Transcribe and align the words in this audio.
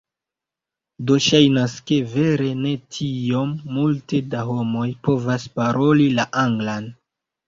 Do 1.09 1.15
ŝajnas 1.25 1.73
ke, 1.91 1.99
vere 2.13 2.47
ne 2.61 2.71
tiom 2.97 3.51
multe 3.75 4.21
da 4.31 4.41
homoj 4.47 4.87
povas 5.09 5.45
paroli 5.59 6.09
la 6.21 6.27
Anglan. 6.45 6.89